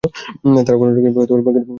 তাঁরা 0.57 0.77
কর্ণাটকের 0.79 1.03
বেঙ্গালুরুর 1.07 1.45
বাসিন্দা। 1.45 1.61